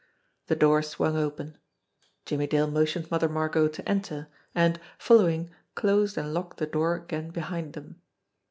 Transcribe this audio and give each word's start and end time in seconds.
The 0.47 0.55
door 0.55 0.81
swung 0.81 1.15
open. 1.15 1.59
Jimmie 2.25 2.47
Dale 2.47 2.65
motioned 2.65 3.11
Mother 3.11 3.29
Margot 3.29 3.67
to 3.67 3.87
enter, 3.87 4.29
and, 4.55 4.79
following, 4.97 5.51
closed 5.75 6.17
and 6.17 6.33
locked 6.33 6.57
the 6.57 6.65
door 6.65 6.95
again 6.95 7.29
behind 7.29 7.73
them. 7.73 8.01